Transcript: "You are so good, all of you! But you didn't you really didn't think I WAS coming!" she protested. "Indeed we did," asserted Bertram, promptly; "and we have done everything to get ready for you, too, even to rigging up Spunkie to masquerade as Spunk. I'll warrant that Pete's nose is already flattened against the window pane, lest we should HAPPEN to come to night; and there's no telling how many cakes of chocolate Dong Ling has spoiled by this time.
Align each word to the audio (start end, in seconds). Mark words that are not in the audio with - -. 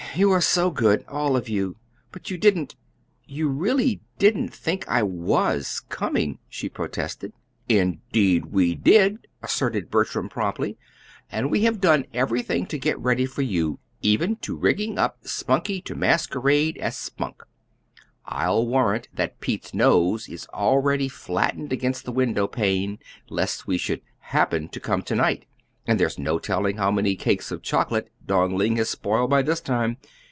"You 0.13 0.29
are 0.33 0.41
so 0.41 0.71
good, 0.71 1.05
all 1.07 1.37
of 1.37 1.47
you! 1.47 1.77
But 2.11 2.29
you 2.29 2.37
didn't 2.37 2.75
you 3.25 3.47
really 3.47 4.01
didn't 4.19 4.53
think 4.53 4.83
I 4.89 5.01
WAS 5.03 5.79
coming!" 5.87 6.37
she 6.49 6.67
protested. 6.67 7.31
"Indeed 7.69 8.47
we 8.47 8.75
did," 8.75 9.27
asserted 9.41 9.89
Bertram, 9.89 10.27
promptly; 10.27 10.77
"and 11.31 11.49
we 11.49 11.61
have 11.61 11.79
done 11.79 12.03
everything 12.13 12.65
to 12.65 12.77
get 12.77 12.99
ready 12.99 13.25
for 13.25 13.41
you, 13.41 13.71
too, 13.75 13.79
even 14.01 14.35
to 14.37 14.57
rigging 14.57 14.97
up 14.99 15.23
Spunkie 15.23 15.79
to 15.85 15.95
masquerade 15.95 16.75
as 16.79 16.97
Spunk. 16.97 17.43
I'll 18.25 18.67
warrant 18.67 19.07
that 19.13 19.39
Pete's 19.39 19.73
nose 19.73 20.27
is 20.27 20.45
already 20.47 21.07
flattened 21.07 21.71
against 21.71 22.03
the 22.03 22.11
window 22.11 22.47
pane, 22.47 22.99
lest 23.29 23.65
we 23.65 23.77
should 23.77 24.01
HAPPEN 24.33 24.67
to 24.73 24.79
come 24.81 25.03
to 25.03 25.15
night; 25.15 25.45
and 25.87 25.99
there's 25.99 26.19
no 26.19 26.37
telling 26.37 26.77
how 26.77 26.91
many 26.91 27.15
cakes 27.15 27.49
of 27.49 27.63
chocolate 27.63 28.11
Dong 28.23 28.55
Ling 28.55 28.75
has 28.75 28.87
spoiled 28.87 29.31
by 29.31 29.41
this 29.41 29.59
time. 29.61 29.97